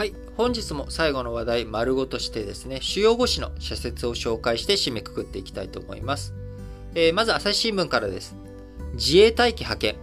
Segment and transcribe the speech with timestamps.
[0.00, 0.14] はい。
[0.38, 6.32] 本日も最後の話題丸ごとしてですね、主要語詞の社説を紹介して締めくくっていきたいと思います。
[6.94, 8.34] えー、まず朝日新聞からです。
[8.94, 9.96] 自衛隊機派遣、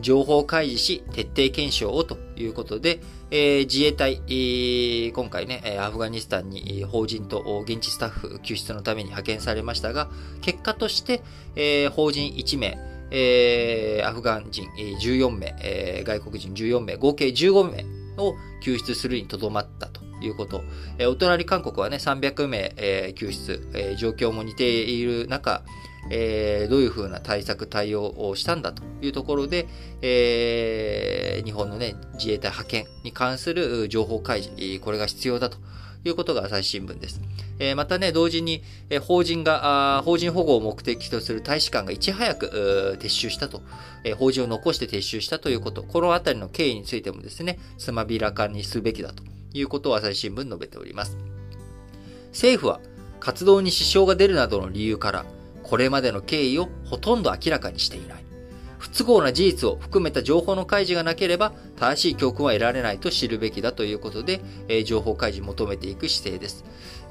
[0.00, 3.00] 情報開示し徹底検証をということで、
[3.30, 10.08] えー、自衛隊、えー、今回ね、アフガニスタンに法人と現地スタッフ救出のために派遣されましたが、
[10.40, 11.20] 結果として、
[11.56, 12.78] えー、法人1名、
[13.10, 14.66] えー、アフガン人
[14.98, 20.62] 14名、えー、外国人14名、合計15名を救出するにとどまったということ。
[20.98, 25.62] えー、お隣韓国はね、300名、えー、救出、えー、状況も似ている中、
[26.10, 29.68] えー、どういうふうな対策、対応をしたんだというところで、
[30.00, 35.58] えー、日本のね、自衛隊派遣に関する情報開示、これが必要だと
[36.04, 37.20] いうことが朝日新聞です。
[37.64, 43.62] え、またね、同時に、え、法人があ、法人保護を目的とする大使館がいち早く撤収したと、
[44.02, 49.22] え、法人を残して撤収したということ、このあたりの経緯についてもですね、つまびらかにすべきだと
[49.54, 51.16] いうことを朝日新聞述べております。
[52.32, 52.80] 政府は
[53.20, 55.24] 活動に支障が出るなどの理由から、
[55.62, 58.24] これまでの経緯をほとんど明らかにしていない。
[58.82, 66.64] 不都合な事実を含めた情報の開示がなければ、正しい教訓は得られないと知るべきだということで、え、情報開示求めていく姿勢です。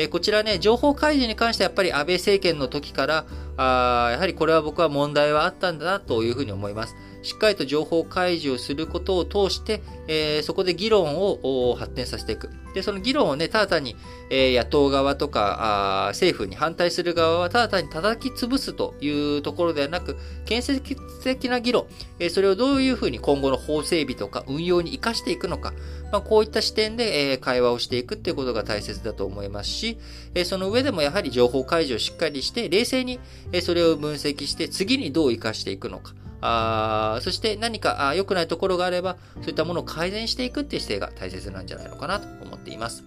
[0.00, 6.94] え、こちらね、情報開示に関してはやっぱり安倍政権の時から、あやはりこれは僕は問題はあったんだなというふうに思います。
[7.22, 12.50] しっかりと情報開示をすることを通して、えー、そこで議論を発展させていく。
[12.74, 13.96] で、その議論をね、ただ単に、
[14.30, 20.80] えー、野党側とかあ政府に反対する側はただ単に叩き潰すというところではなく、建設
[21.24, 21.86] 的な議論、
[22.20, 25.72] えー、それをどういうふうに今後の法整備とか運用に活かしていくのか、
[26.12, 29.87] まあ、こういった視点で、え、会話をしていくっていうことが大切だと思いますし、
[30.34, 33.20] え、その上でもやはり情報開示をしっかりして、冷静に、
[33.52, 36.14] え、それを分析して、次にどう活かしていくのか。
[36.40, 43.04] あそして何か良くないところがあれば、そういったものを改善していくっていう姿勢が大切なんじゃないのかなと思っています。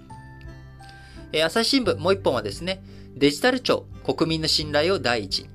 [1.31, 2.83] えー、朝日新聞もう一本はですね、
[3.15, 5.49] デジタル庁、国民の信頼を第一に。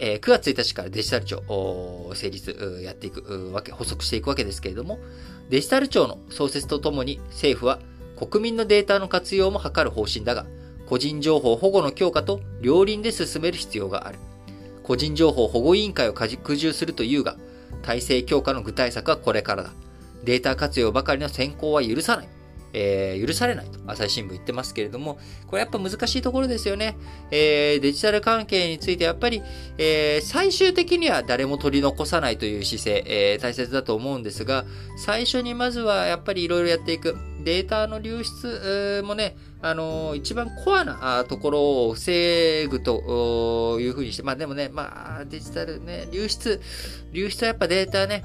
[0.00, 4.98] えー、9月1日からデジタル庁を成立やっていくわけ、補足していくわけですけれども、
[5.50, 7.80] デジタル庁の創設とともに政府は
[8.18, 10.46] 国民のデータの活用も図る方針だが、
[10.86, 14.18] 個人情報保護の強化と両輪で進める必要がある。
[14.82, 17.36] 個人情報保護委員会を拡充するというが、
[17.82, 19.70] 体制強化の具体策はこれからだ。
[20.24, 22.28] データ活用ばかりの先行は許さない。
[22.72, 26.96] えー、許されないと朝日新聞言ってますけれども、これやっぱ難しいところですよね。
[27.30, 29.42] えー、デジタル関係についてやっぱり、
[29.78, 34.64] えー、最終的には誰も取り残さないという姿勢、えー、大切だと思うんですが、
[34.96, 37.16] 最初にまずはやっぱりいろいろやっていく。
[37.44, 46.60] データの流出もね、あの一番コアなところを防ぐというふうにして、まあでもね、まあデジタルね、流出、
[47.12, 48.22] 流出はやっぱデータね、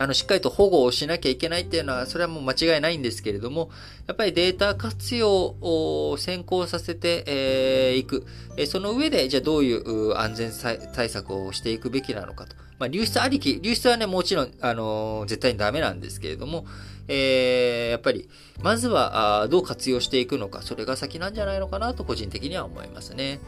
[0.00, 3.68] あの、しっかりと保護をしなきゃいけないっていうのは、それはもう間違いないんですけれども、
[4.06, 5.30] やっぱりデータ活用
[5.60, 8.26] を先行させてい、えー、く。
[8.56, 10.52] えその上で、じゃあどういう安全
[10.94, 12.56] 対策をしていくべきなのかと。
[12.78, 16.64] まあ、流出ありき、流出はね、もちろん、あのー、絶対にダメなんですけれども、
[17.06, 18.26] えー、やっぱり、
[18.62, 23.38] まずはあ、どう活用していくのか、それが先なんじゃないのかなと、個人的には思いますね。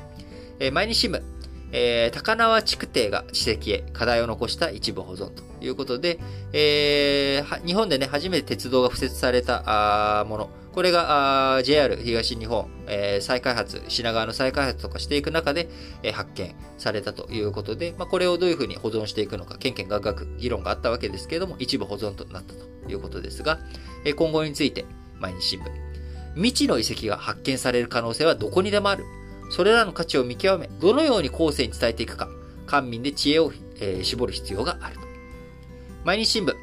[0.61, 1.23] え、毎日新聞。
[1.73, 6.19] えー、高輪築堤が地石へ課題を残した一部保存ということで、
[6.53, 15.69] えー、日本でね、初めて鉄道が敷設されたもの、これがあ JR 東日本、えー、再開発、品川の再開発とかしていく中で、
[16.03, 23.59] えー、発見されたということで、まあ、これをどういうふうに保存していくのか、けんけんがくがく議論があったわけですけれども、一部保存となったということですが、
[24.05, 24.85] えー、今後について、
[25.19, 25.71] 毎日新聞。
[26.35, 29.05] 未知の遺跡が発見される可能性はどこにでもある。
[29.53, 32.31] それらの価値を見極め、どのように後世に伝えていくか、
[32.67, 35.03] 官民で知恵を、えー、絞る必要があると。
[36.07, 36.55] 毎日新聞、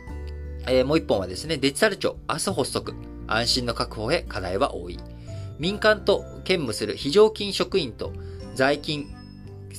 [0.65, 2.95] えー、もう一本はですね、デジタル庁、明日発足、
[3.27, 4.97] 安心の確保へ課題は多い。
[5.59, 8.11] 民間と兼務する非常勤職員と
[8.55, 9.05] 在勤、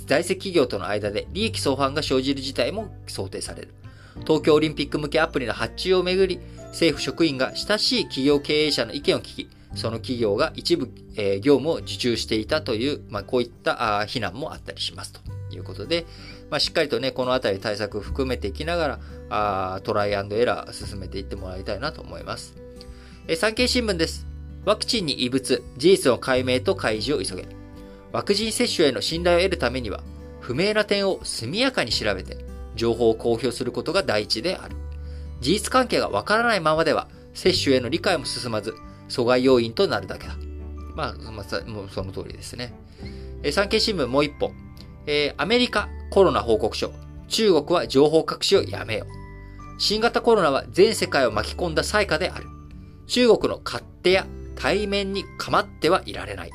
[0.06, 3.74] 在籍企業との間で利益相反が生じる事態も想定される。
[4.20, 15.20] 東京オリンピック向けアプリの発注をめぐり、政府職員が親しい企業経営者の意見を聞き、その企業が一部、えー、業務を受注していたという、まあ、こういったあ非難もあったりしますと
[15.54, 16.06] いうことで、
[16.50, 18.98] まあ、しっかりとね、このあたり対策を含めていきながら、
[19.30, 22.54] あトライアンドエラー進めていってもらいたいなと思います。
[23.28, 24.26] えー、産経新聞です。
[24.64, 27.48] ワクチンに異物、事実の解明と開示を急げ。
[28.12, 30.02] ワクチン接種への信頼を得るためには、
[30.40, 32.36] 不明な点を速やかに調べて、
[32.74, 34.76] 情報を公表することが第一である。
[35.40, 38.74] 事実関係がわからないままでは、接種への理解も進まず、
[39.10, 40.36] 阻害要因となるだけだ。
[40.94, 42.72] まあ、まあ、もうその通りですね。
[43.42, 44.52] え産経新聞もう一本。
[45.06, 46.90] えー、アメリカコロナ報告書。
[47.28, 49.20] 中国は情報隠しをやめよう。
[49.80, 52.46] 新型コロナは全世界を巻き込んだ災禍である。
[53.06, 54.26] 中国の勝手や
[54.56, 56.50] 対面に構ってはいられない。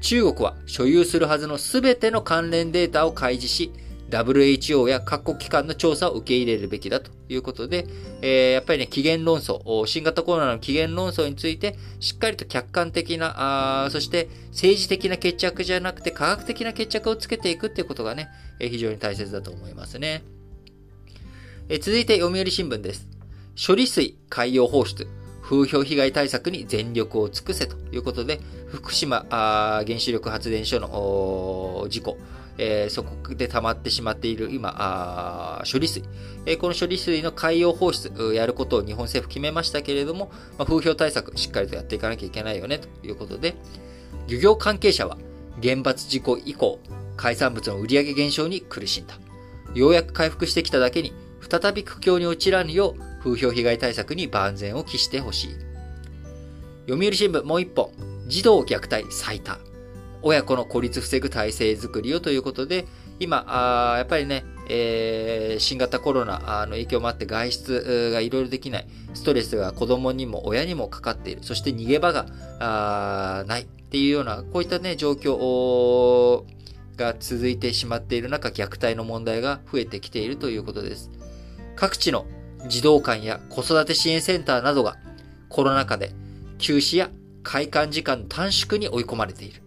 [0.00, 3.72] 中国は所有するはずの全ての関連データを開示し、
[4.22, 7.86] WHO や各国機関の調査を受け入れるべきだということで、
[8.22, 18.28] えー、やっぱりね、起源論争、新型コロナの起源論争について、しっかりと客観的な、あそして政治的な決着じゃなくて科学的な決着をつけていくっていうことがね、
[18.60, 20.22] えー、非常に大切だと思いますね。
[21.68, 23.08] えー、続いて読売新聞です。
[23.66, 25.06] 処理水海洋放出、
[25.42, 32.18] 風評被害対策に全力を尽くせということで、福島原子力発電所の事故、
[32.58, 36.02] えー、そこで溜まってしまっている今、あ処理水、
[36.46, 43.54] えー、この処理水の海洋放出、やることを日本政府決めましたけれども、まあ、風評対策しっかりとやっていかなきゃいけないよねということで、
[44.28, 45.18] 漁業関係者は
[45.62, 46.78] 原発事故以降、
[47.16, 49.14] 海産物の売上減少に苦しんだ。
[49.74, 55.54] ようやく回復してきただけに、再び苦境に陥らぬよう、風評被害対策に万全を期してほしい。
[56.88, 57.90] 読売新聞もう一本、
[58.26, 59.58] 児童虐待最多。
[60.24, 62.86] 親子の孤立防ぐ体制づくりをということで、
[63.20, 76.42] 今、あやっぱりね、えー、新型コロナの影響もあって外出がいろいろできない、ストレスが子供にも親にもかかっている、そして逃げ場がないっていうような、こういったね、状況
[76.96, 81.10] が続いてしまっている中、虐待の問題が増えてきているということです。
[81.76, 82.24] 各地の
[82.66, 84.96] 児童館や子育て支援センターなどが
[85.50, 86.12] コロナ禍で
[86.56, 87.10] 休止や
[87.42, 89.63] 開館時間短縮に追い込まれている。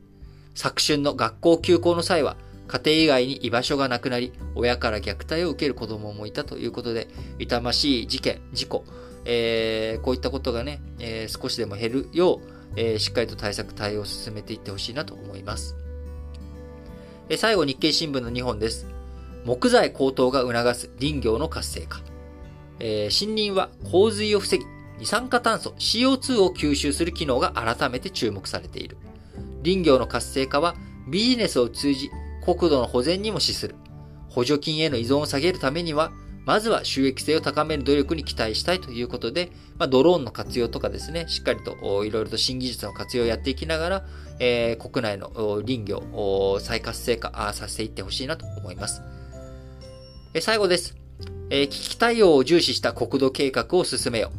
[0.58, 2.36] 昨春の学校休校の際は、
[2.68, 7.08] 家庭以外に居場所がなくなり、親から虐待を受ける子供もいたということで、
[7.38, 8.84] 痛ましい事件、事故、
[9.24, 15.76] えー、こういったことがね、えー、少しでも減るよう、えー、しっかりと対策、対応を進めていってほしいなと思います。
[17.30, 18.88] えー、最後、日経新聞の2本です。
[19.46, 22.02] 木材高騰が促す林業の活性化。
[22.80, 24.66] えー、森林は洪水を防ぎ、
[24.98, 28.98] 二酸化炭素 CO2 を吸収する機能が改めて注目されている。
[29.68, 30.76] 林業の活性化は
[31.10, 32.10] ビジネスを通じ
[32.42, 33.76] 国土の保全にも資する。
[34.30, 36.12] 補助金への依存を下げるためには、
[36.46, 44.06] まずは収益性を高める努力に期待したいということで、まあ、ドローンの活用とかですね、しっかりといろいろと新技術の活用をやっていきながら、
[44.40, 45.30] えー、国内の
[45.66, 49.02] 林業を再活性化させていってほしいなと思います。
[50.34, 50.96] え最後です、
[51.50, 54.38] えー、危機対応を重視した国土計画を進めよう。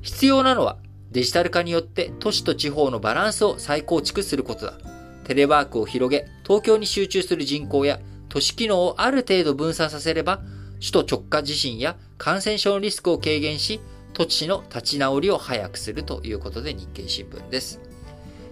[0.00, 0.78] 必要なのは
[1.14, 4.74] デジタル化によって都市と地方のバランスを再構築することだ。
[5.22, 10.40] テレワークを広げ、東京に集中する人口や都市機能をある程度分散させれば、
[10.80, 13.80] 首都直下地震や感染症のリスクを軽減し、
[14.12, 17.80] 土地の立ち直りを早くするということで日経新聞です。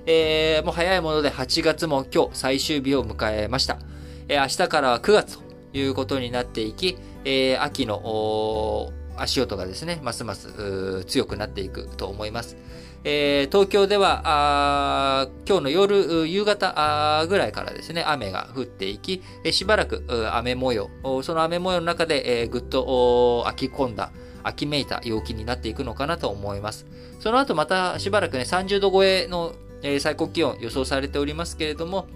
[0.06, 3.80] えー、もう早いもので8月も今日最終日を迎えました。
[4.28, 5.42] えー、明日からは9月と
[5.72, 12.56] いうことになっていき、えー、秋の足音がですね、ますます強くなっていくと思います。
[13.04, 20.90] えー、東京ではあ今日の夜、夕方ぐらいからですね、雨が降っていき、しばらく雨模様、
[21.22, 24.12] その雨模様の中で、えー、ぐっと秋込んだ、
[24.44, 26.86] 秋めいた陽気になっていくのかなと思います。
[27.20, 32.06] その後またしばらくね、30度超えの、えー、最高気温予想されておりますけれども、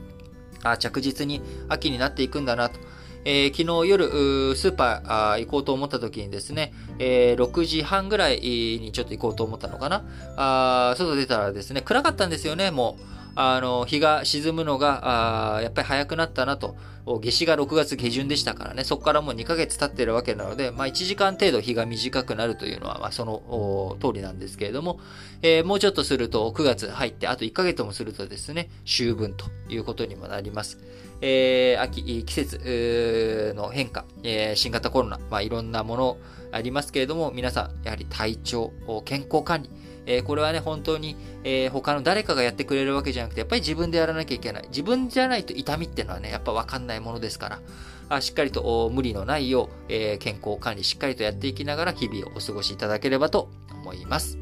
[0.63, 2.79] あ着実に秋になっていくんだなと。
[3.29, 10.05] えー、昨日夜、スーパー行こうと思った時にですね、えー、6時半ぐらいにちょっと行こうと思ったのかな？
[10.37, 13.16] あ外出たらですね、暗かったんですよね、もう。
[13.37, 16.77] あの、日が沈むのが、あやっぱり早くなったなと。
[17.07, 24.99] 夏至が6月下旬でしたからね、そこからもう2ヶ月経ってるわけなので、まあ1時間程度日が短くなるというのは、まあその通りなんですけれども、
[25.41, 30.79] えー、もうちょっとすると9月入ってあと1ヶ月もするとですね、秋分ということにもなります。
[31.21, 36.17] えー、秋、季節の変化、えー、新型コロナ、まあいろんなもの
[36.51, 38.73] ありますけれども、皆さん、やはり体調、
[39.05, 39.71] 健康管理、
[40.07, 44.69] えー、これはね、本当に、えー、他の誰かがやってくれるわけじゃなくて、やっぱり自分でやらなきゃいけない。
[44.69, 47.61] 自分じゃないと痛みっていうのはね、やっぱわかんないものですから、
[48.09, 54.39] あしっかりと無理のないよう、えー、健康管理しっかりとやっていきながら日々をお過ごしいただければと思います。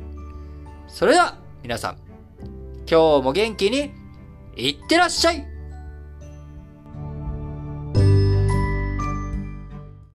[0.89, 1.99] それでは、皆さん、
[2.89, 3.93] 今日も元気に、
[4.57, 5.54] いってらっしゃい